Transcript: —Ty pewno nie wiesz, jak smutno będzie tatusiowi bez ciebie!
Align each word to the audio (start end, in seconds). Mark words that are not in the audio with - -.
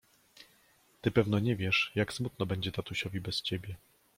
—Ty 1.01 1.11
pewno 1.11 1.39
nie 1.39 1.55
wiesz, 1.55 1.91
jak 1.95 2.13
smutno 2.13 2.45
będzie 2.45 2.71
tatusiowi 2.71 3.21
bez 3.21 3.41
ciebie! 3.41 3.75